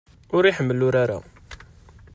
[0.35, 1.19] Ur iḥemmel urar-a.